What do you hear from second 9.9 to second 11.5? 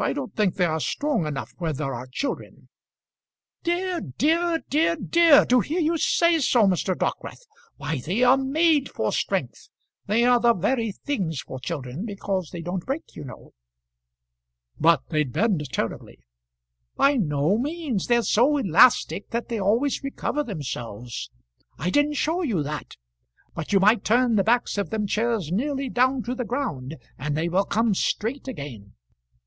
They are the very things